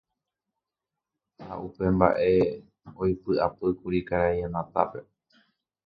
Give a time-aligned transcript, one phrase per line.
[1.41, 2.33] ha upe mba'e
[3.01, 4.99] oipy'apýkuri karai Anatápe.